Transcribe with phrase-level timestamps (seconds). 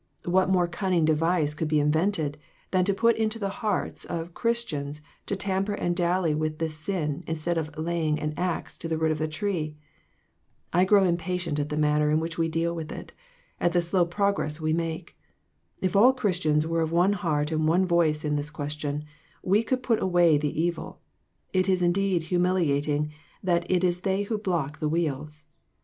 [0.25, 2.39] What more cunning device could be invented,
[2.71, 6.57] than to put it into the hearts of Chris tians to tamper and dally with
[6.57, 9.75] this sin instead of laying the axe to the root of the tree?
[10.73, 13.11] I grow impatient at the manner in which we deal with it;
[13.59, 15.19] at the slow progress we make.
[15.81, 19.03] If all Christians were of one heart and one voice on this question,
[19.43, 20.99] we could put away the evil.
[21.53, 23.11] It is indeed humilia ting
[23.43, 25.45] that it is they who block the wheels.